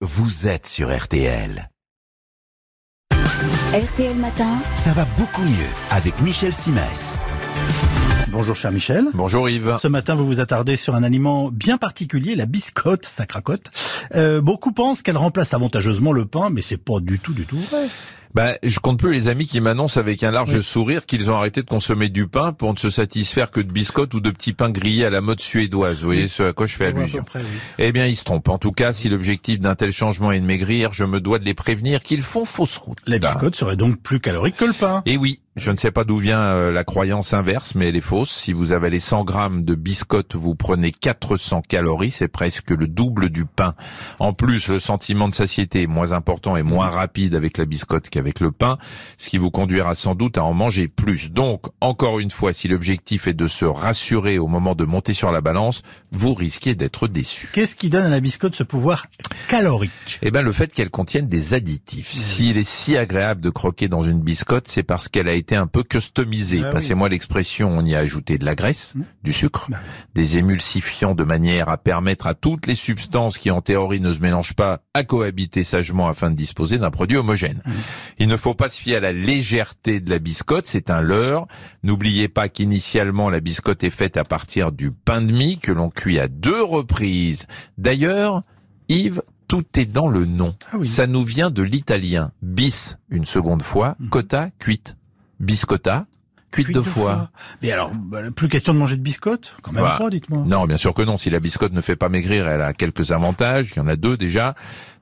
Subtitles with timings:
[0.00, 1.70] vous êtes sur RTL.
[3.10, 7.16] RTL Matin, Ça va beaucoup mieux avec Michel Simès.
[8.28, 9.08] Bonjour cher Michel.
[9.14, 9.76] Bonjour Yves.
[9.80, 13.72] Ce matin, vous vous attardez sur un aliment bien particulier, la biscotte, ça cracote.
[14.14, 17.58] Euh, beaucoup pensent qu'elle remplace avantageusement le pain, mais c'est pas du tout, du tout
[17.58, 17.88] vrai.
[18.34, 21.62] Bah, je compte plus les amis qui m'annoncent avec un large sourire qu'ils ont arrêté
[21.62, 24.70] de consommer du pain pour ne se satisfaire que de biscottes ou de petits pains
[24.70, 26.00] grillés à la mode suédoise.
[26.00, 27.24] Vous voyez ce à quoi je fais allusion.
[27.24, 27.58] peu près, oui.
[27.78, 28.48] Eh bien, ils se trompent.
[28.48, 31.44] En tout cas, si l'objectif d'un tel changement est de maigrir, je me dois de
[31.44, 32.98] les prévenir qu'ils font fausse route.
[33.06, 35.02] La biscotte serait donc plus calorique que le pain.
[35.06, 38.00] Et oui, je ne sais pas d'où vient euh, la croyance inverse, mais elle est
[38.00, 38.30] fausse.
[38.30, 43.28] Si vous avalez 100 grammes de biscotte, vous prenez 400 calories, c'est presque le double
[43.28, 43.74] du pain.
[44.20, 48.08] En plus, le sentiment de satiété est moins important et moins rapide avec la biscotte
[48.18, 48.78] qu'avec le pain,
[49.16, 51.30] ce qui vous conduira sans doute à en manger plus.
[51.30, 55.30] Donc, encore une fois, si l'objectif est de se rassurer au moment de monter sur
[55.30, 57.48] la balance, vous risquez d'être déçu.
[57.52, 59.06] Qu'est-ce qui donne à la biscotte ce pouvoir
[59.46, 60.18] calorique?
[60.22, 62.10] Eh ben, le fait qu'elle contienne des additifs.
[62.10, 65.66] S'il est si agréable de croquer dans une biscotte, c'est parce qu'elle a été un
[65.68, 66.60] peu customisée.
[66.62, 66.72] Ah oui.
[66.72, 69.02] Passez-moi l'expression, on y a ajouté de la graisse, Mmh.
[69.22, 69.78] du sucre, Bah
[70.14, 74.20] des émulsifiants de manière à permettre à toutes les substances qui en théorie ne se
[74.20, 77.62] mélangent pas à cohabiter sagement afin de disposer d'un produit homogène.
[77.64, 77.70] Mmh.
[78.18, 81.46] Il ne faut pas se fier à la légèreté de la biscotte, c'est un leurre.
[81.82, 85.90] N'oubliez pas qu'initialement la biscotte est faite à partir du pain de mie que l'on
[85.90, 87.46] cuit à deux reprises.
[87.76, 88.42] D'ailleurs,
[88.88, 90.54] Yves, tout est dans le nom.
[90.72, 90.86] Ah oui.
[90.88, 92.32] Ça nous vient de l'italien.
[92.42, 94.08] Bis, une seconde fois, Mhm.
[94.10, 94.96] cotta, cuite.
[95.40, 96.06] Biscotta,
[96.50, 97.30] cuite, deux fois.
[97.62, 100.44] Mais alors, bah, plus question de manger de biscotte Quand même Bah, pas, dites-moi.
[100.46, 101.16] Non, bien sûr que non.
[101.16, 103.72] Si la biscotte ne fait pas maigrir, elle a quelques avantages.
[103.74, 104.54] Il y en a deux déjà.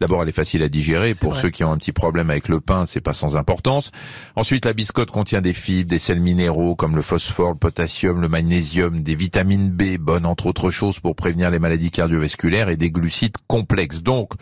[0.00, 1.14] D'abord, elle est facile à digérer.
[1.14, 1.42] Pour vrai.
[1.42, 3.90] ceux qui ont un petit problème avec le pain, c'est pas sans importance.
[4.36, 8.28] Ensuite, la biscotte contient des fibres, des sels minéraux comme le phosphore, le potassium, le
[8.28, 12.90] magnésium, des vitamines B, bonnes entre autres choses pour prévenir les maladies cardiovasculaires et des
[12.90, 14.02] glucides complexes.
[14.02, 14.32] Donc,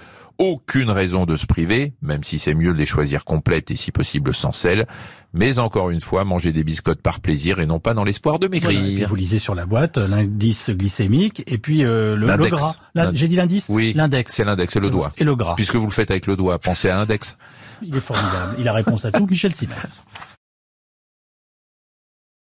[0.43, 3.93] aucune raison de se priver, même si c'est mieux de les choisir complètes et si
[3.93, 4.89] possible sans sel.
[5.33, 8.49] Mais encore une fois, manger des biscottes par plaisir et non pas dans l'espoir de
[8.49, 8.73] maigrir.
[8.81, 12.23] Voilà, et puis vous lisez sur la boîte euh, l'indice glycémique et puis euh, le,
[12.23, 12.51] le L'index.
[12.51, 12.75] gras.
[12.97, 13.19] L'index.
[13.19, 13.67] J'ai dit l'indice?
[13.69, 14.35] Oui, L'index.
[14.35, 15.13] c'est l'index, c'est le doigt.
[15.17, 15.55] Et le gras.
[15.55, 17.37] Puisque vous le faites avec le doigt, pensez à index.
[17.81, 18.57] Il est formidable.
[18.59, 20.03] Il a réponse à tout, Michel Simès.